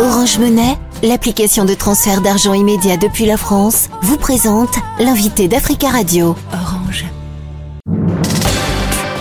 Orange 0.00 0.38
Monnaie, 0.38 0.78
l'application 1.02 1.64
de 1.64 1.74
transfert 1.74 2.20
d'argent 2.20 2.54
immédiat 2.54 2.96
depuis 2.96 3.26
la 3.26 3.36
France, 3.36 3.88
vous 4.00 4.16
présente 4.16 4.76
l'invité 5.00 5.48
d'Africa 5.48 5.88
Radio. 5.88 6.36
Orange. 6.52 7.04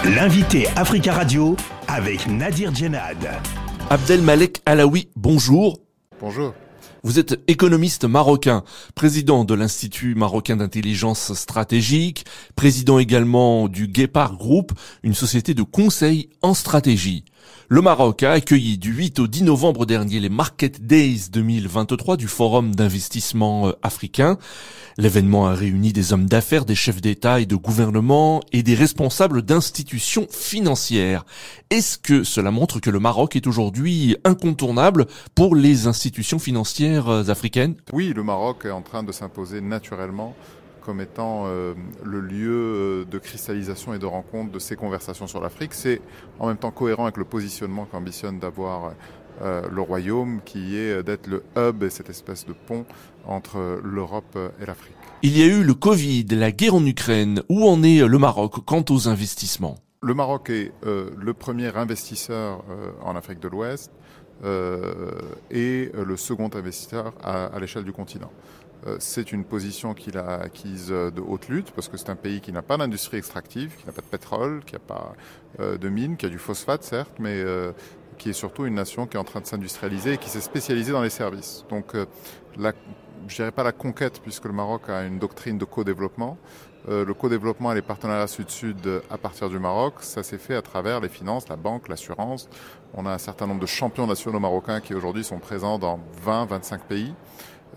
L'invité 0.06 0.68
Africa 0.76 1.14
Radio 1.14 1.56
avec 1.88 2.28
Nadir 2.28 2.76
Djenad. 2.76 3.18
Abdelmalek 3.90 4.62
Alaoui, 4.68 5.10
bonjour. 5.16 5.80
Bonjour. 6.22 6.54
Vous 7.02 7.18
êtes 7.18 7.40
économiste 7.48 8.06
marocain, 8.06 8.64
président 8.94 9.46
de 9.46 9.56
l'Institut 9.56 10.14
marocain 10.14 10.58
d'intelligence 10.58 11.34
stratégique, 11.34 12.26
président 12.56 13.00
également 13.00 13.68
du 13.68 13.88
Guépard 13.88 14.36
Group, 14.36 14.74
une 15.02 15.16
société 15.16 15.56
de 15.56 15.64
conseil 15.64 16.30
en 16.44 16.54
stratégie. 16.54 17.26
Le 17.70 17.82
Maroc 17.82 18.24
a 18.24 18.32
accueilli 18.32 18.78
du 18.78 18.94
8 18.94 19.20
au 19.20 19.28
10 19.28 19.44
novembre 19.44 19.86
dernier 19.86 20.22
les 20.22 20.30
Market 20.30 20.86
Days 20.88 21.30
2023 21.32 22.16
du 22.16 22.30
Forum 22.30 22.74
d'investissement 22.74 23.68
euh, 23.68 23.72
africain. 23.84 24.38
L'événement 24.98 25.48
a 25.48 25.54
réuni 25.54 25.92
des 25.92 26.14
hommes 26.14 26.28
d'affaires, 26.28 26.64
des 26.64 26.76
chefs 26.76 27.02
d'État 27.02 27.42
et 27.42 27.46
de 27.46 27.58
gouvernement 27.58 28.40
et 28.54 28.64
des 28.64 28.74
responsables 28.74 29.42
d'institutions 29.42 30.28
financières. 30.32 31.26
Est-ce 31.70 31.98
que 31.98 32.24
cela 32.24 32.52
montre 32.52 32.80
que 32.80 32.90
le 32.90 33.00
Maroc 33.00 33.36
est 33.36 33.48
aujourd'hui 33.48 34.16
incontournable 34.24 35.06
pour 35.36 35.54
les 35.54 35.88
institutions 35.88 36.40
financières 36.40 37.10
euh, 37.10 37.30
africaines? 37.30 37.76
Oui, 37.92 38.14
le 38.16 38.24
Maroc 38.24 38.64
est 38.64 38.72
en 38.72 38.82
train 38.82 39.04
de 39.04 39.12
s'imposer 39.12 39.60
naturellement 39.60 40.36
comme 40.88 41.02
étant 41.02 41.44
euh, 41.48 41.74
le 42.06 42.22
lieu 42.22 42.50
euh, 42.50 43.06
de 43.06 43.20
cristallisation 43.20 43.94
et 43.94 44.00
de 44.00 44.06
rencontre 44.06 44.54
de 44.54 44.58
ces 44.58 44.78
conversations 44.78 45.28
sur 45.28 45.42
l'Afrique. 45.42 45.74
C'est 45.74 46.00
en 46.40 46.48
même 46.48 46.56
temps 46.56 46.72
cohérent 46.72 47.04
avec 47.04 47.18
le 47.18 47.26
positionnement 47.26 47.86
qu'ambitionne 47.86 48.40
d'avoir 48.40 48.94
euh, 49.42 49.64
le 49.70 49.82
royaume, 49.82 50.40
qui 50.46 50.78
est 50.78 51.04
d'être 51.04 51.28
le 51.28 51.44
hub 51.58 51.84
et 51.84 51.90
cette 51.90 52.10
espèce 52.10 52.46
de 52.46 52.54
pont 52.54 52.86
entre 53.26 53.82
l'Europe 53.84 54.40
et 54.62 54.66
l'Afrique. 54.66 54.96
Il 55.24 55.38
y 55.38 55.44
a 55.44 55.48
eu 55.48 55.62
le 55.62 55.74
Covid, 55.74 56.24
la 56.32 56.54
guerre 56.54 56.76
en 56.76 56.86
Ukraine. 56.86 57.44
Où 57.50 57.68
en 57.68 57.84
est 57.84 58.08
le 58.08 58.18
Maroc 58.18 58.64
quant 58.66 58.86
aux 58.90 59.10
investissements? 59.10 59.76
Le 60.02 60.14
Maroc 60.14 60.50
est 60.50 60.72
le 60.84 61.34
premier 61.34 61.76
investisseur 61.76 62.64
en 63.04 63.18
Afrique 63.18 63.42
de 63.42 63.50
l'Ouest 63.50 63.92
et 65.52 65.92
le 65.94 66.16
second 66.16 66.50
investisseur 66.54 67.14
à 67.24 67.60
l'échelle 67.60 67.84
du 67.84 67.92
continent. 67.92 68.32
Euh, 68.86 68.98
c'est 69.00 69.32
une 69.32 69.44
position 69.44 69.94
qu'il 69.94 70.18
a 70.18 70.42
acquise 70.42 70.90
euh, 70.92 71.10
de 71.10 71.22
haute 71.22 71.50
lutte 71.50 71.72
parce 71.72 71.88
que 71.88 71.98
c'est 71.98 72.10
un 72.10 72.16
pays 72.16 72.42
qui 72.42 72.52
n'a 72.52 72.62
pas 72.62 72.78
d'industrie 72.78 73.18
extractive, 73.18 73.76
qui 73.76 73.86
n'a 73.86 73.92
pas 73.92 74.02
de 74.02 74.08
pétrole, 74.08 74.64
qui 74.66 74.74
n'a 74.74 74.80
pas 74.80 75.14
euh, 75.60 75.78
de 75.78 75.90
mines, 75.90 76.16
qui 76.16 76.26
a 76.26 76.30
du 76.30 76.38
phosphate 76.38 76.84
certes, 76.84 77.16
mais 77.20 77.44
qui 78.18 78.30
est 78.30 78.34
surtout 78.34 78.66
une 78.66 78.76
nation 78.76 79.06
qui 79.06 79.18
est 79.18 79.20
en 79.20 79.24
train 79.24 79.42
de 79.42 79.46
s'industrialiser 79.46 80.14
et 80.14 80.18
qui 80.18 80.30
s'est 80.30 80.42
spécialisée 80.42 80.92
dans 80.92 81.02
les 81.02 81.10
services. 81.10 81.66
Donc, 81.70 81.94
la, 82.58 82.74
je 83.28 83.36
dirais 83.36 83.52
pas 83.52 83.64
la 83.64 83.72
conquête 83.72 84.22
puisque 84.22 84.46
le 84.46 84.54
Maroc 84.54 84.90
a 84.90 85.04
une 85.04 85.20
doctrine 85.20 85.58
de 85.58 85.66
co-développement. 85.66 86.38
le 86.88 87.14
co-développement 87.14 87.72
et 87.72 87.76
les 87.76 87.82
partenariats 87.84 88.28
sud-sud 88.28 89.02
à 89.10 89.18
partir 89.18 89.50
du 89.50 89.60
Maroc, 89.60 89.96
ça 90.00 90.24
s'est 90.24 90.40
fait 90.40 90.56
à 90.56 90.64
travers 90.64 91.00
les 91.00 91.10
finances, 91.10 91.48
la 91.48 91.58
banque, 91.58 91.90
l'assurance. 91.90 92.50
On 92.96 93.06
a 93.06 93.12
un 93.12 93.20
certain 93.20 93.46
nombre 93.46 93.62
de 93.62 93.68
champions 93.68 94.08
nationaux 94.08 94.40
marocains 94.40 94.80
qui 94.80 94.96
aujourd'hui 94.96 95.24
sont 95.24 95.40
présents 95.40 95.78
dans 95.78 96.00
20-25 96.26 96.80
pays. 96.88 97.14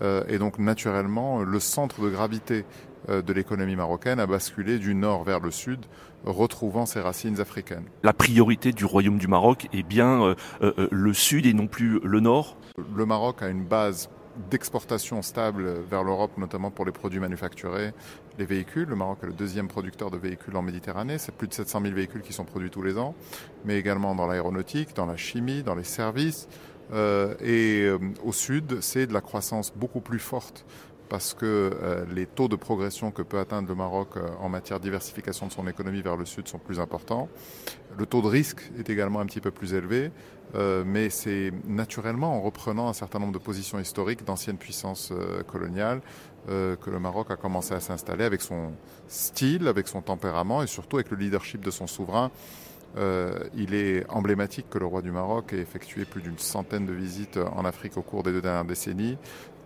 Euh, 0.01 0.23
et 0.27 0.37
donc 0.37 0.59
naturellement, 0.59 1.41
le 1.41 1.59
centre 1.59 2.01
de 2.01 2.09
gravité 2.09 2.65
euh, 3.09 3.21
de 3.21 3.33
l'économie 3.33 3.75
marocaine 3.75 4.19
a 4.19 4.27
basculé 4.27 4.79
du 4.79 4.95
nord 4.95 5.23
vers 5.23 5.39
le 5.39 5.51
sud, 5.51 5.85
retrouvant 6.25 6.85
ses 6.85 6.99
racines 6.99 7.39
africaines. 7.39 7.85
La 8.03 8.13
priorité 8.13 8.71
du 8.71 8.85
Royaume 8.85 9.17
du 9.17 9.27
Maroc 9.27 9.67
est 9.73 9.83
bien 9.83 10.35
euh, 10.61 10.87
le 10.91 11.13
sud 11.13 11.45
et 11.45 11.53
non 11.53 11.67
plus 11.67 11.99
le 12.03 12.19
nord? 12.19 12.57
Le 12.95 13.05
Maroc 13.05 13.41
a 13.41 13.47
une 13.47 13.63
base 13.63 14.09
d'exportation 14.49 15.21
stable 15.21 15.81
vers 15.89 16.03
l'Europe, 16.03 16.37
notamment 16.37 16.71
pour 16.71 16.85
les 16.85 16.91
produits 16.91 17.19
manufacturés, 17.19 17.93
les 18.39 18.45
véhicules. 18.45 18.87
Le 18.87 18.95
Maroc 18.95 19.19
est 19.23 19.27
le 19.27 19.33
deuxième 19.33 19.67
producteur 19.67 20.11
de 20.11 20.17
véhicules 20.17 20.55
en 20.55 20.61
Méditerranée. 20.61 21.17
C'est 21.17 21.35
plus 21.35 21.47
de 21.47 21.53
700 21.53 21.81
000 21.81 21.93
véhicules 21.93 22.21
qui 22.21 22.33
sont 22.33 22.45
produits 22.45 22.69
tous 22.69 22.81
les 22.81 22.97
ans, 22.97 23.15
mais 23.65 23.77
également 23.77 24.15
dans 24.15 24.27
l'aéronautique, 24.27 24.95
dans 24.95 25.05
la 25.05 25.17
chimie, 25.17 25.63
dans 25.63 25.75
les 25.75 25.83
services, 25.83 26.47
et 26.91 27.83
euh, 27.83 27.97
au 28.23 28.33
sud, 28.33 28.81
c'est 28.81 29.07
de 29.07 29.13
la 29.13 29.21
croissance 29.21 29.73
beaucoup 29.75 30.01
plus 30.01 30.19
forte 30.19 30.65
parce 31.07 31.33
que 31.33 31.45
euh, 31.45 32.05
les 32.13 32.25
taux 32.25 32.47
de 32.47 32.55
progression 32.55 33.11
que 33.11 33.21
peut 33.21 33.39
atteindre 33.39 33.67
le 33.67 33.75
Maroc 33.75 34.15
en 34.39 34.47
matière 34.47 34.79
de 34.79 34.83
diversification 34.83 35.47
de 35.47 35.51
son 35.51 35.67
économie 35.67 36.01
vers 36.01 36.15
le 36.15 36.25
sud 36.25 36.47
sont 36.47 36.57
plus 36.57 36.79
importants. 36.79 37.27
Le 37.97 38.05
taux 38.05 38.21
de 38.21 38.27
risque 38.27 38.71
est 38.79 38.89
également 38.89 39.19
un 39.19 39.25
petit 39.25 39.41
peu 39.41 39.51
plus 39.51 39.73
élevé, 39.73 40.11
mais 40.85 41.09
c'est 41.09 41.51
naturellement 41.67 42.37
en 42.37 42.41
reprenant 42.41 42.87
un 42.87 42.93
certain 42.93 43.19
nombre 43.19 43.33
de 43.33 43.39
positions 43.39 43.77
historiques 43.77 44.23
d'anciennes 44.23 44.57
puissances 44.57 45.11
coloniales 45.47 46.01
que 46.47 46.89
le 46.89 46.99
Maroc 46.99 47.29
a 47.29 47.35
commencé 47.35 47.73
à 47.73 47.81
s'installer 47.81 48.23
avec 48.23 48.41
son 48.41 48.71
style, 49.09 49.67
avec 49.67 49.89
son 49.89 50.01
tempérament 50.01 50.63
et 50.63 50.67
surtout 50.67 50.95
avec 50.95 51.11
le 51.11 51.17
leadership 51.17 51.59
de 51.61 51.71
son 51.71 51.87
souverain 51.87 52.31
euh, 52.97 53.39
il 53.55 53.73
est 53.73 54.05
emblématique 54.09 54.69
que 54.69 54.77
le 54.77 54.85
roi 54.85 55.01
du 55.01 55.11
Maroc 55.11 55.53
ait 55.53 55.59
effectué 55.59 56.05
plus 56.05 56.21
d'une 56.21 56.37
centaine 56.37 56.85
de 56.85 56.93
visites 56.93 57.37
en 57.37 57.63
Afrique 57.65 57.97
au 57.97 58.01
cours 58.01 58.23
des 58.23 58.31
deux 58.31 58.41
dernières 58.41 58.65
décennies, 58.65 59.17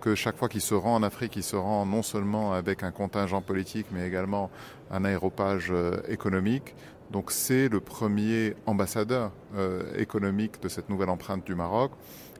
que 0.01 0.13
chaque 0.13 0.37
fois 0.37 0.49
qu'il 0.49 0.61
se 0.61 0.75
rend 0.75 0.95
en 0.95 1.03
Afrique, 1.03 1.35
il 1.35 1.43
se 1.43 1.55
rend 1.55 1.85
non 1.85 2.03
seulement 2.03 2.53
avec 2.53 2.83
un 2.83 2.91
contingent 2.91 3.41
politique, 3.41 3.87
mais 3.91 4.07
également 4.07 4.51
un 4.91 5.03
aéropage 5.03 5.69
euh, 5.71 5.99
économique. 6.07 6.75
Donc 7.11 7.31
c'est 7.31 7.69
le 7.69 7.79
premier 7.79 8.55
ambassadeur 8.65 9.31
euh, 9.55 9.83
économique 9.97 10.61
de 10.61 10.69
cette 10.69 10.89
nouvelle 10.89 11.09
empreinte 11.09 11.45
du 11.45 11.55
Maroc 11.55 11.91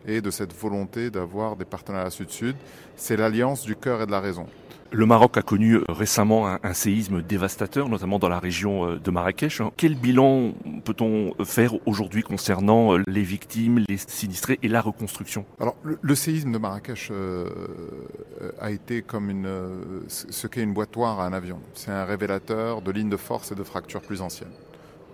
et 0.08 0.22
de 0.22 0.30
cette 0.30 0.54
volonté 0.54 1.10
d'avoir 1.10 1.56
des 1.56 1.66
partenariats 1.66 2.12
sud-sud. 2.12 2.56
C'est 2.96 3.18
l'alliance 3.18 3.64
du 3.64 3.76
cœur 3.76 4.02
et 4.02 4.06
de 4.06 4.12
la 4.12 4.20
raison. 4.20 4.46
Le 4.96 5.06
Maroc 5.06 5.36
a 5.36 5.42
connu 5.42 5.74
euh, 5.74 5.84
récemment 5.90 6.48
un, 6.48 6.74
séisme 6.74 7.22
dévastateur, 7.22 7.90
notamment 7.90 8.18
dans 8.18 8.30
la 8.30 8.40
région 8.40 8.88
euh, 8.88 8.98
de 8.98 9.12
Marrakech. 9.12 9.60
Hein. 9.60 9.72
Quel 9.76 9.96
bilan 9.96 10.54
peut-on 10.86 11.34
faire 11.44 11.74
aujourd'hui 11.86 12.24
concernant 12.24 12.94
euh, 12.94 13.04
les 13.06 13.24
victimes, 13.24 13.84
les 13.90 13.98
sinistrés 13.98 14.58
et 14.64 14.70
la 14.70 14.80
reconstruction? 14.80 15.44
Alors, 15.60 15.76
le, 15.84 16.16
séisme 16.16 16.54
de 16.54 16.58
Marrakech 16.58 17.12
a 18.62 18.72
été 18.72 19.02
comme 19.02 19.30
une, 19.30 19.50
ce 20.08 20.48
qu'est 20.48 20.64
une 20.64 20.74
boîtoire 20.74 21.20
à 21.20 21.26
un 21.26 21.34
avion. 21.34 21.60
C'est 21.74 21.92
un 21.92 22.06
révélateur 22.06 22.82
de 22.82 22.92
lignes 22.94 23.10
de 23.10 23.18
force 23.18 23.52
et 23.52 23.56
de 23.56 23.64
fractures 23.64 24.02
plus 24.02 24.22
anciennes. 24.22 24.54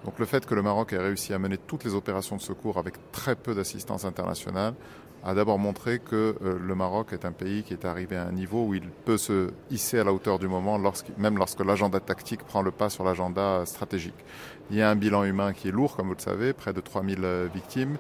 Donc 0.05 0.19
le 0.19 0.25
fait 0.25 0.45
que 0.45 0.53
le 0.53 0.61
Maroc 0.61 0.93
ait 0.93 0.97
réussi 0.99 1.33
à 1.33 1.39
mener 1.39 1.57
toutes 1.57 1.85
les 1.85 1.95
opérations 1.95 2.35
de 2.35 2.41
secours 2.41 2.77
avec 2.77 2.95
très 3.11 3.35
peu 3.35 3.55
d'assistance 3.55 4.05
internationale 4.05 4.75
a 5.23 5.33
d'abord 5.33 5.59
montré 5.59 5.99
que 5.99 6.35
euh, 6.43 6.57
le 6.59 6.75
Maroc 6.75 7.13
est 7.13 7.25
un 7.25 7.31
pays 7.31 7.63
qui 7.63 7.73
est 7.73 7.85
arrivé 7.85 8.15
à 8.15 8.23
un 8.23 8.31
niveau 8.31 8.65
où 8.65 8.73
il 8.73 8.87
peut 9.05 9.17
se 9.17 9.49
hisser 9.69 9.99
à 9.99 10.03
la 10.03 10.13
hauteur 10.13 10.39
du 10.39 10.47
moment, 10.47 10.79
même 11.17 11.37
lorsque 11.37 11.63
l'agenda 11.63 11.99
tactique 11.99 12.43
prend 12.43 12.61
le 12.61 12.71
pas 12.71 12.89
sur 12.89 13.03
l'agenda 13.03 13.65
stratégique. 13.65 14.15
Il 14.71 14.77
y 14.77 14.81
a 14.81 14.89
un 14.89 14.95
bilan 14.95 15.25
humain 15.25 15.51
qui 15.53 15.67
est 15.67 15.71
lourd, 15.71 15.97
comme 15.97 16.07
vous 16.07 16.15
le 16.15 16.21
savez, 16.21 16.53
près 16.53 16.71
de 16.71 16.79
3000 16.79 17.19
euh, 17.23 17.47
victimes, 17.53 17.97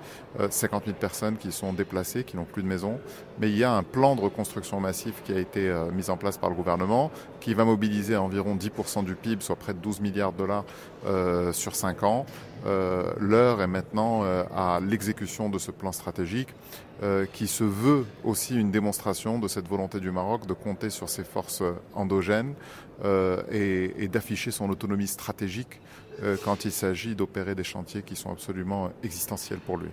50 0.49 0.83
euh, 0.83 0.85
000 0.87 0.97
personnes 0.97 1.37
qui 1.37 1.51
sont 1.51 1.73
déplacées, 1.73 2.23
qui 2.23 2.37
n'ont 2.37 2.45
plus 2.45 2.63
de 2.63 2.67
maison. 2.67 2.97
Mais 3.39 3.49
il 3.49 3.57
y 3.57 3.63
a 3.63 3.73
un 3.73 3.83
plan 3.83 4.15
de 4.15 4.21
reconstruction 4.21 4.79
massif 4.79 5.21
qui 5.23 5.33
a 5.33 5.39
été 5.39 5.73
mis 5.93 6.09
en 6.09 6.17
place 6.17 6.37
par 6.37 6.49
le 6.49 6.55
gouvernement, 6.55 7.11
qui 7.39 7.53
va 7.53 7.65
mobiliser 7.65 8.15
environ 8.15 8.55
10% 8.55 9.03
du 9.03 9.15
PIB, 9.15 9.41
soit 9.41 9.57
près 9.57 9.73
de 9.73 9.79
12 9.79 9.99
milliards 9.99 10.31
de 10.31 10.37
dollars 10.37 10.63
sur 11.53 11.75
5 11.75 12.03
ans. 12.03 12.25
L'heure 12.65 13.61
est 13.61 13.67
maintenant 13.67 14.23
à 14.23 14.79
l'exécution 14.79 15.49
de 15.49 15.57
ce 15.57 15.71
plan 15.71 15.91
stratégique. 15.91 16.49
Euh, 17.03 17.25
qui 17.33 17.47
se 17.47 17.63
veut 17.63 18.05
aussi 18.23 18.55
une 18.55 18.69
démonstration 18.69 19.39
de 19.39 19.47
cette 19.47 19.67
volonté 19.67 19.99
du 19.99 20.11
Maroc 20.11 20.45
de 20.45 20.53
compter 20.53 20.91
sur 20.91 21.09
ses 21.09 21.23
forces 21.23 21.63
endogènes 21.95 22.53
euh, 23.03 23.41
et, 23.51 24.07
d'afficher 24.07 24.51
son 24.51 24.69
autonomie 24.69 25.07
stratégique 25.07 25.81
euh, 26.21 26.37
quand 26.45 26.63
il 26.63 26.71
s'agit 26.71 27.15
d'opérer 27.15 27.55
des 27.55 27.63
chantiers 27.63 28.03
qui 28.03 28.15
sont 28.15 28.31
absolument 28.31 28.91
existentiels 29.03 29.57
pour 29.57 29.77
lui. 29.77 29.87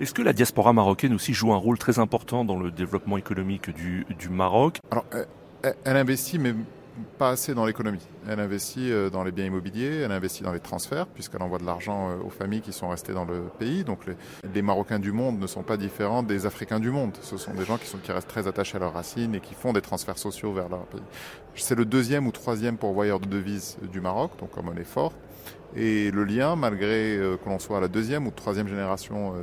Est-ce 0.00 0.14
que 0.14 0.22
la 0.22 0.32
diaspora 0.32 0.72
marocaine 0.72 1.12
aussi 1.12 1.34
joue 1.34 1.52
un 1.52 1.58
rôle 1.58 1.76
très 1.76 1.98
important 1.98 2.42
dans 2.42 2.58
le 2.58 2.70
développement 2.70 3.18
économique 3.18 3.68
du, 3.68 4.06
du 4.18 4.30
Maroc? 4.30 4.78
Alors, 4.90 5.04
elle 5.62 5.96
investit, 5.98 6.38
mais 6.38 6.54
pas 7.18 7.30
assez 7.30 7.54
dans 7.54 7.64
l'économie. 7.64 8.06
Elle 8.28 8.40
investit 8.40 8.90
euh, 8.92 9.10
dans 9.10 9.24
les 9.24 9.32
biens 9.32 9.46
immobiliers, 9.46 10.02
elle 10.04 10.12
investit 10.12 10.42
dans 10.42 10.52
les 10.52 10.60
transferts, 10.60 11.06
puisqu'elle 11.06 11.42
envoie 11.42 11.58
de 11.58 11.66
l'argent 11.66 12.10
euh, 12.10 12.24
aux 12.24 12.30
familles 12.30 12.60
qui 12.60 12.72
sont 12.72 12.88
restées 12.88 13.12
dans 13.12 13.24
le 13.24 13.42
pays. 13.58 13.84
Donc 13.84 14.00
les, 14.06 14.62
Marocains 14.62 14.98
du 14.98 15.10
monde 15.10 15.38
ne 15.40 15.46
sont 15.46 15.62
pas 15.62 15.76
différents 15.76 16.22
des 16.22 16.46
Africains 16.46 16.80
du 16.80 16.90
monde. 16.90 17.16
Ce 17.22 17.36
sont 17.36 17.54
des 17.54 17.64
gens 17.64 17.78
qui, 17.78 17.86
sont, 17.86 17.98
qui 17.98 18.12
restent 18.12 18.28
très 18.28 18.46
attachés 18.46 18.76
à 18.76 18.80
leurs 18.80 18.92
racines 18.92 19.34
et 19.34 19.40
qui 19.40 19.54
font 19.54 19.72
des 19.72 19.80
transferts 19.80 20.18
sociaux 20.18 20.52
vers 20.52 20.68
leur 20.68 20.84
pays. 20.86 21.00
C'est 21.54 21.74
le 21.74 21.84
deuxième 21.84 22.26
ou 22.26 22.32
troisième 22.32 22.76
pourvoyeur 22.76 23.20
de 23.20 23.26
devises 23.26 23.78
du 23.90 24.00
Maroc, 24.00 24.32
donc 24.38 24.50
comme 24.50 24.66
monnaie 24.66 24.84
forte. 24.84 25.16
Et 25.74 26.10
le 26.10 26.24
lien, 26.24 26.56
malgré 26.56 27.16
euh, 27.16 27.36
que 27.36 27.48
l'on 27.48 27.58
soit 27.58 27.78
à 27.78 27.80
la 27.80 27.88
deuxième 27.88 28.26
ou 28.26 28.30
troisième 28.30 28.68
génération 28.68 29.34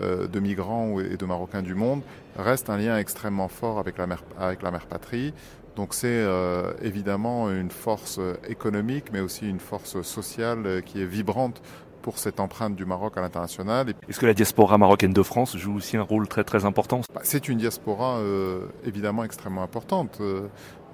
de 0.00 0.40
migrants 0.40 1.00
et 1.00 1.16
de 1.16 1.24
Marocains 1.24 1.62
du 1.62 1.74
monde, 1.74 2.02
reste 2.36 2.68
un 2.70 2.76
lien 2.76 2.98
extrêmement 2.98 3.48
fort 3.48 3.78
avec 3.78 3.98
la 3.98 4.06
mère, 4.06 4.22
avec 4.38 4.62
la 4.62 4.70
mère 4.70 4.86
patrie. 4.86 5.32
Donc 5.76 5.94
c'est 5.94 6.08
euh, 6.08 6.72
évidemment 6.82 7.50
une 7.50 7.70
force 7.70 8.18
économique, 8.48 9.12
mais 9.12 9.20
aussi 9.20 9.48
une 9.48 9.60
force 9.60 10.00
sociale 10.02 10.82
qui 10.84 11.00
est 11.00 11.06
vibrante 11.06 11.60
pour 12.02 12.18
cette 12.18 12.40
empreinte 12.40 12.76
du 12.76 12.84
Maroc 12.84 13.16
à 13.16 13.20
l'international. 13.20 13.92
Est-ce 14.08 14.20
que 14.20 14.26
la 14.26 14.34
diaspora 14.34 14.78
marocaine 14.78 15.12
de 15.12 15.22
France 15.22 15.56
joue 15.56 15.74
aussi 15.74 15.96
un 15.96 16.02
rôle 16.02 16.28
très 16.28 16.44
très 16.44 16.64
important? 16.64 17.00
Bah, 17.12 17.20
C'est 17.24 17.48
une 17.48 17.58
diaspora 17.58 18.18
euh, 18.18 18.66
évidemment 18.84 19.24
extrêmement 19.24 19.62
importante. 19.62 20.18
Euh, 20.20 20.48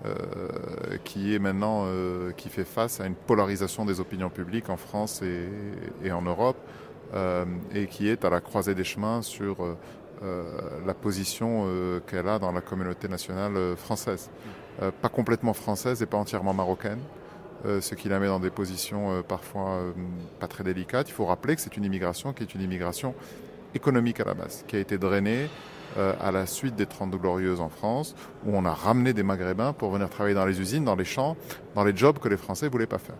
euh, 0.04 0.96
qui 1.04 1.32
est 1.32 1.38
maintenant 1.38 1.84
euh, 1.86 2.32
qui 2.32 2.48
fait 2.48 2.64
face 2.64 3.00
à 3.00 3.06
une 3.06 3.14
polarisation 3.14 3.84
des 3.84 4.00
opinions 4.00 4.30
publiques 4.30 4.68
en 4.68 4.76
France 4.76 5.22
et, 5.22 5.48
et 6.02 6.10
en 6.10 6.22
Europe 6.22 6.56
euh, 7.14 7.44
et 7.72 7.86
qui 7.86 8.08
est 8.08 8.24
à 8.24 8.30
la 8.30 8.40
croisée 8.40 8.74
des 8.74 8.82
chemins 8.82 9.22
sur 9.22 9.58
la 10.86 10.94
position 10.94 11.66
qu'elle 12.06 12.28
a 12.28 12.38
dans 12.38 12.52
la 12.52 12.60
communauté 12.60 13.08
nationale 13.08 13.76
française. 13.76 14.30
Pas 14.78 15.08
complètement 15.08 15.52
française 15.52 16.02
et 16.02 16.06
pas 16.06 16.16
entièrement 16.16 16.54
marocaine. 16.54 17.00
Euh, 17.64 17.80
ce 17.80 17.94
qui 17.94 18.08
la 18.08 18.18
met 18.18 18.26
dans 18.26 18.40
des 18.40 18.50
positions 18.50 19.12
euh, 19.12 19.22
parfois 19.22 19.70
euh, 19.70 19.92
pas 20.40 20.48
très 20.48 20.64
délicates. 20.64 21.08
Il 21.08 21.12
faut 21.12 21.26
rappeler 21.26 21.54
que 21.54 21.60
c'est 21.60 21.76
une 21.76 21.84
immigration 21.84 22.32
qui 22.32 22.42
est 22.42 22.54
une 22.54 22.60
immigration 22.60 23.14
économique 23.74 24.18
à 24.18 24.24
la 24.24 24.34
base, 24.34 24.64
qui 24.66 24.74
a 24.76 24.80
été 24.80 24.98
drainée 24.98 25.48
à 26.20 26.30
la 26.30 26.46
suite 26.46 26.74
des 26.74 26.86
Trente 26.86 27.10
Glorieuses 27.10 27.60
en 27.60 27.68
France, 27.68 28.14
où 28.46 28.56
on 28.56 28.64
a 28.64 28.72
ramené 28.72 29.12
des 29.12 29.22
Maghrébins 29.22 29.74
pour 29.74 29.90
venir 29.90 30.08
travailler 30.08 30.34
dans 30.34 30.46
les 30.46 30.58
usines, 30.58 30.86
dans 30.86 30.96
les 30.96 31.04
champs, 31.04 31.36
dans 31.74 31.84
les 31.84 31.94
jobs 31.94 32.18
que 32.18 32.28
les 32.28 32.38
Français 32.38 32.68
voulaient 32.68 32.86
pas 32.86 32.96
faire. 32.96 33.16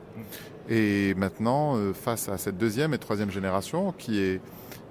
Et 0.70 1.12
maintenant, 1.14 1.76
face 1.92 2.30
à 2.30 2.38
cette 2.38 2.56
deuxième 2.56 2.94
et 2.94 2.98
troisième 2.98 3.30
génération 3.30 3.92
qui 3.92 4.20
est 4.20 4.40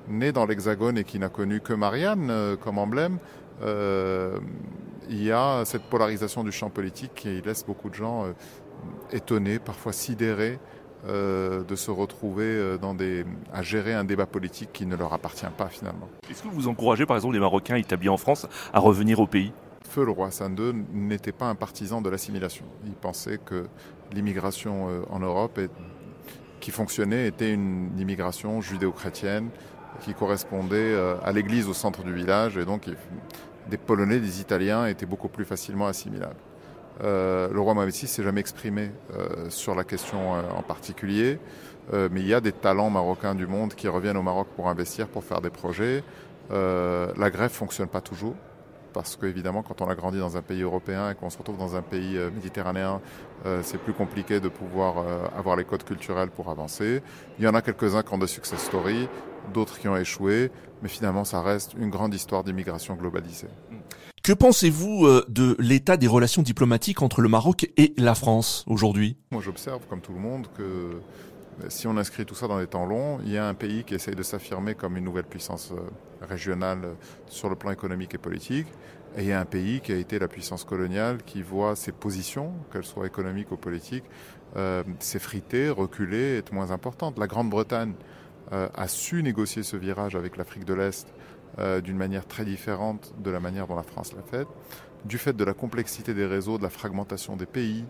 née 0.07 0.31
dans 0.31 0.45
l'Hexagone 0.45 0.99
et 0.99 1.03
qui 1.03 1.17
n'a 1.17 1.29
connu 1.29 1.59
que 1.59 1.73
Marianne 1.73 2.55
comme 2.61 2.77
emblème, 2.77 3.17
il 5.09 5.23
y 5.23 5.31
a 5.31 5.63
cette 5.65 5.83
polarisation 5.83 6.43
du 6.43 6.51
champ 6.51 6.69
politique 6.69 7.11
qui 7.15 7.41
laisse 7.41 7.65
beaucoup 7.65 7.89
de 7.89 7.95
gens 7.95 8.25
étonnés, 9.11 9.59
parfois 9.59 9.93
sidérés 9.93 10.59
euh, 11.07 11.63
de 11.63 11.75
se 11.75 11.89
retrouver 11.89 12.45
euh, 12.45 12.77
dans 12.77 12.93
des, 12.93 13.25
à 13.51 13.63
gérer 13.63 13.91
un 13.95 14.03
débat 14.03 14.27
politique 14.27 14.69
qui 14.71 14.85
ne 14.85 14.95
leur 14.95 15.13
appartient 15.13 15.47
pas 15.57 15.67
finalement. 15.67 16.07
Est-ce 16.29 16.43
que 16.43 16.47
vous 16.47 16.67
encouragez 16.67 17.07
par 17.07 17.15
exemple 17.15 17.33
les 17.33 17.39
Marocains 17.39 17.75
établis 17.75 18.09
en 18.09 18.17
France 18.17 18.47
à 18.71 18.79
revenir 18.79 19.19
au 19.19 19.25
pays? 19.25 19.51
Feu 19.89 20.05
le 20.05 20.11
roi 20.11 20.27
Hassan 20.27 20.55
II 20.55 20.85
n'était 20.93 21.31
pas 21.31 21.47
un 21.47 21.55
partisan 21.55 22.03
de 22.03 22.09
l'assimilation. 22.11 22.65
Il 22.85 22.93
pensait 22.93 23.39
que 23.43 23.65
l'immigration 24.13 24.89
euh, 24.89 25.01
en 25.09 25.17
Europe 25.17 25.59
qui 26.59 26.69
fonctionnait 26.69 27.25
était 27.25 27.51
une 27.51 27.97
immigration 27.97 28.61
judéo-chrétienne 28.61 29.49
qui 30.01 30.13
correspondait 30.13 30.95
à 31.23 31.31
l'église 31.31 31.67
au 31.67 31.73
centre 31.73 32.03
du 32.03 32.13
village 32.13 32.57
et 32.57 32.65
donc 32.65 32.87
des 33.69 33.77
Polonais, 33.77 34.19
des 34.19 34.41
Italiens 34.41 34.85
étaient 34.85 35.05
beaucoup 35.05 35.29
plus 35.29 35.45
facilement 35.45 35.87
assimilables. 35.87 36.35
Euh, 37.03 37.49
le 37.51 37.59
roi 37.59 37.73
Mohamed 37.73 37.93
VI 37.93 38.07
s'est 38.07 38.23
jamais 38.23 38.41
exprimé 38.41 38.91
euh, 39.15 39.49
sur 39.49 39.75
la 39.75 39.83
question 39.83 40.35
euh, 40.35 40.41
en 40.55 40.61
particulier, 40.61 41.39
mais 41.93 42.21
il 42.21 42.27
y 42.27 42.33
a 42.33 42.39
des 42.39 42.53
talents 42.53 42.89
marocains 42.89 43.35
du 43.35 43.47
monde 43.47 43.73
qui 43.73 43.89
reviennent 43.89 44.15
au 44.15 44.21
Maroc 44.21 44.47
pour 44.55 44.69
investir, 44.69 45.07
pour 45.07 45.25
faire 45.25 45.41
des 45.41 45.49
projets. 45.49 46.05
la 46.49 47.29
grève 47.29 47.51
fonctionne 47.51 47.89
pas 47.89 47.99
toujours 47.99 48.35
parce 48.93 49.15
qu'évidemment, 49.15 49.63
quand 49.63 49.81
on 49.81 49.89
a 49.89 49.95
grandi 49.95 50.19
dans 50.19 50.37
un 50.37 50.41
pays 50.41 50.61
européen 50.61 51.09
et 51.09 51.15
qu'on 51.15 51.29
se 51.29 51.37
retrouve 51.37 51.57
dans 51.57 51.75
un 51.75 51.81
pays 51.81 52.17
méditerranéen, 52.33 53.01
c'est 53.63 53.79
plus 53.79 53.93
compliqué 53.93 54.39
de 54.39 54.49
pouvoir 54.49 55.03
avoir 55.37 55.55
les 55.55 55.63
codes 55.63 55.83
culturels 55.83 56.29
pour 56.29 56.49
avancer. 56.49 57.01
Il 57.39 57.45
y 57.45 57.47
en 57.47 57.55
a 57.55 57.61
quelques-uns 57.61 58.03
qui 58.03 58.13
ont 58.13 58.17
des 58.17 58.27
success 58.27 58.59
stories, 58.59 59.07
d'autres 59.53 59.79
qui 59.79 59.87
ont 59.87 59.97
échoué, 59.97 60.51
mais 60.81 60.89
finalement, 60.89 61.23
ça 61.23 61.41
reste 61.41 61.73
une 61.77 61.89
grande 61.89 62.13
histoire 62.13 62.43
d'immigration 62.43 62.95
globalisée. 62.95 63.47
Que 64.23 64.33
pensez-vous 64.33 65.07
euh, 65.07 65.25
de 65.29 65.55
l'état 65.57 65.97
des 65.97 66.05
relations 66.05 66.43
diplomatiques 66.43 67.01
entre 67.01 67.21
le 67.21 67.27
Maroc 67.27 67.71
et 67.75 67.95
la 67.97 68.13
France 68.13 68.63
aujourd'hui? 68.67 69.17
Moi 69.31 69.41
j'observe 69.41 69.81
comme 69.89 69.99
tout 69.99 70.13
le 70.13 70.19
monde 70.19 70.45
que 70.55 70.61
euh, 70.61 71.01
si 71.69 71.87
on 71.87 71.97
inscrit 71.97 72.25
tout 72.25 72.35
ça 72.35 72.47
dans 72.47 72.57
les 72.57 72.67
temps 72.67 72.85
longs, 72.85 73.19
il 73.23 73.31
y 73.31 73.37
a 73.37 73.47
un 73.47 73.53
pays 73.53 73.83
qui 73.83 73.93
essaye 73.93 74.15
de 74.15 74.23
s'affirmer 74.23 74.75
comme 74.75 74.97
une 74.97 75.03
nouvelle 75.03 75.25
puissance 75.25 75.71
euh, 75.71 75.81
régionale 76.25 76.95
sur 77.27 77.49
le 77.49 77.55
plan 77.55 77.71
économique 77.71 78.13
et 78.13 78.17
politique, 78.17 78.67
et 79.17 79.21
il 79.23 79.27
y 79.27 79.33
a 79.33 79.39
un 79.39 79.45
pays 79.45 79.81
qui 79.81 79.91
a 79.91 79.97
été 79.97 80.19
la 80.19 80.27
puissance 80.27 80.63
coloniale 80.63 81.23
qui 81.23 81.41
voit 81.41 81.75
ses 81.75 81.91
positions, 81.91 82.53
qu'elles 82.71 82.85
soient 82.85 83.05
économiques 83.05 83.51
ou 83.51 83.57
politiques, 83.57 84.05
euh, 84.55 84.83
s'effriter, 84.99 85.69
reculer, 85.69 86.37
être 86.37 86.53
moins 86.53 86.71
importantes. 86.71 87.17
La 87.19 87.27
Grande-Bretagne 87.27 87.93
a 88.51 88.89
su 88.89 89.23
négocier 89.23 89.63
ce 89.63 89.77
virage 89.77 90.17
avec 90.17 90.35
l'Afrique 90.35 90.65
de 90.65 90.73
l'Est 90.73 91.07
euh, 91.59 91.81
d'une 91.81 91.97
manière 91.97 92.25
très 92.25 92.45
différente 92.45 93.13
de 93.21 93.29
la 93.29 93.41
manière 93.41 93.67
dont 93.67 93.75
la 93.75 93.83
France 93.83 94.13
l'a 94.13 94.21
fait, 94.21 94.47
du 95.03 95.17
fait 95.17 95.33
de 95.33 95.43
la 95.43 95.53
complexité 95.53 96.13
des 96.13 96.25
réseaux, 96.25 96.57
de 96.57 96.63
la 96.63 96.69
fragmentation 96.69 97.35
des 97.35 97.45
pays, 97.45 97.83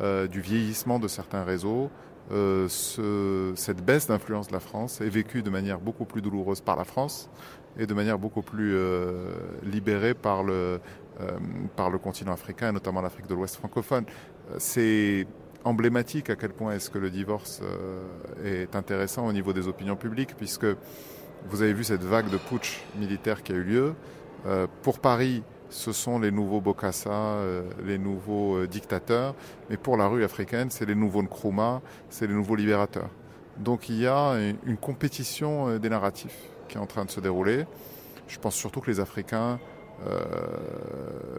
euh, 0.00 0.26
du 0.26 0.40
vieillissement 0.40 0.98
de 0.98 1.06
certains 1.06 1.44
réseaux, 1.44 1.90
euh, 2.32 2.68
ce, 2.68 3.52
cette 3.54 3.84
baisse 3.84 4.06
d'influence 4.06 4.48
de 4.48 4.52
la 4.54 4.60
France 4.60 5.00
est 5.00 5.08
vécue 5.08 5.42
de 5.42 5.50
manière 5.50 5.78
beaucoup 5.78 6.06
plus 6.06 6.22
douloureuse 6.22 6.60
par 6.60 6.76
la 6.76 6.84
France 6.84 7.28
et 7.78 7.86
de 7.86 7.92
manière 7.92 8.18
beaucoup 8.18 8.42
plus 8.42 8.74
euh, 8.74 9.32
libérée 9.62 10.14
par 10.14 10.42
le, 10.42 10.80
euh, 11.20 11.38
par 11.76 11.90
le 11.90 11.98
continent 11.98 12.32
africain 12.32 12.70
et 12.70 12.72
notamment 12.72 13.02
l'Afrique 13.02 13.26
de 13.26 13.34
l'Ouest 13.34 13.56
francophone. 13.56 14.04
C'est 14.58 15.26
emblématique 15.64 16.30
à 16.30 16.36
quel 16.36 16.52
point 16.52 16.72
est-ce 16.72 16.90
que 16.90 16.98
le 16.98 17.10
divorce 17.10 17.62
est 18.44 18.76
intéressant 18.76 19.26
au 19.26 19.32
niveau 19.32 19.54
des 19.54 19.66
opinions 19.66 19.96
publiques 19.96 20.34
puisque 20.36 20.66
vous 21.46 21.62
avez 21.62 21.72
vu 21.72 21.84
cette 21.84 22.02
vague 22.02 22.28
de 22.28 22.36
putsch 22.36 22.84
militaire 22.98 23.42
qui 23.42 23.52
a 23.52 23.54
eu 23.54 23.62
lieu. 23.62 23.94
Pour 24.82 24.98
Paris, 24.98 25.42
ce 25.74 25.92
sont 25.92 26.18
les 26.18 26.30
nouveaux 26.30 26.60
Bokassa, 26.60 27.10
euh, 27.10 27.62
les 27.84 27.98
nouveaux 27.98 28.56
euh, 28.56 28.66
dictateurs, 28.66 29.34
mais 29.68 29.76
pour 29.76 29.96
la 29.96 30.06
rue 30.06 30.24
africaine, 30.24 30.70
c'est 30.70 30.86
les 30.86 30.94
nouveaux 30.94 31.22
Nkrumah, 31.22 31.82
c'est 32.08 32.26
les 32.26 32.34
nouveaux 32.34 32.56
libérateurs. 32.56 33.10
Donc 33.58 33.88
il 33.88 34.00
y 34.00 34.06
a 34.06 34.34
une, 34.66 34.76
compétition 34.76 35.78
des 35.78 35.88
narratifs 35.88 36.38
qui 36.68 36.76
est 36.76 36.80
en 36.80 36.86
train 36.86 37.04
de 37.04 37.10
se 37.10 37.20
dérouler. 37.20 37.66
Je 38.26 38.38
pense 38.38 38.54
surtout 38.54 38.80
que 38.80 38.90
les 38.90 38.98
Africains 38.98 39.60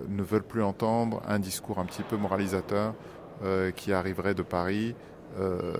ne 0.08 0.24
veulent 0.24 0.44
plus 0.44 0.64
entendre 0.64 1.22
un 1.28 1.40
discours 1.40 1.78
un 1.78 1.86
petit 1.86 2.04
peu 2.04 2.16
moralisateur 2.16 2.94
qui 3.76 3.92
arriverait 3.92 4.34
de 4.34 4.44
Paris 4.44 4.96
euh, 5.38 5.74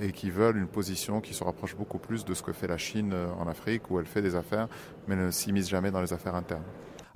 et 0.00 0.10
qui 0.10 0.30
veulent 0.30 0.56
une 0.56 0.66
position 0.66 1.20
qui 1.20 1.32
se 1.32 1.44
rapproche 1.44 1.76
beaucoup 1.76 1.98
plus 1.98 2.24
de 2.24 2.34
ce 2.34 2.42
que 2.42 2.52
fait 2.52 2.66
la 2.66 2.76
Chine 2.76 3.12
euh, 3.14 3.28
en 3.38 3.46
Afrique, 3.46 3.88
où 3.88 4.00
elle 4.00 4.06
fait 4.06 4.22
des 4.22 4.34
affaires, 4.34 4.66
mais 5.06 5.14
ne 5.14 5.30
s'immisce 5.30 5.68
jamais 5.68 5.92
dans 5.92 6.00
les 6.00 6.12
affaires 6.12 6.34
internes. 6.34 6.64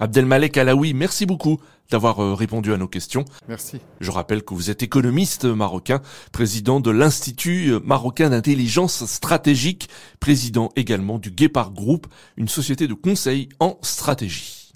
Abdelmalek 0.01 0.57
Alaoui, 0.57 0.95
merci 0.95 1.27
beaucoup 1.27 1.59
d'avoir 1.91 2.23
euh, 2.23 2.35
répondu 2.35 2.73
à 2.73 2.77
nos 2.77 2.89
questions. 2.89 3.25
Merci. 3.49 3.79
Je 4.01 4.11
rappelle 4.11 4.43
que 4.43 4.55
vous 4.55 4.71
êtes 4.71 4.83
économiste 4.83 5.45
marocain, 5.45 6.01
président 6.33 6.81
de 6.81 6.91
l'Institut 6.91 7.75
marocain 7.85 8.31
d'intelligence 8.31 9.05
stratégique, 9.07 9.89
président 10.19 10.71
également 10.77 11.19
du 11.19 11.31
Guépard 11.31 11.73
Group, 11.73 12.07
une 12.37 12.49
société 12.49 12.87
de 12.87 12.95
conseil 12.95 13.49
en 13.61 13.79
stratégie. 13.83 14.73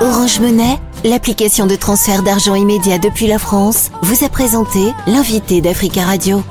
Orange 0.00 0.40
Monnaie, 0.40 0.80
l'application 1.04 1.66
de 1.66 1.76
transfert 1.76 2.24
d'argent 2.24 2.56
immédiat 2.56 2.98
depuis 2.98 3.28
la 3.28 3.38
France, 3.38 3.92
vous 4.02 4.24
a 4.24 4.28
présenté 4.28 4.92
l'invité 5.06 5.60
d'Africa 5.60 6.04
Radio. 6.04 6.42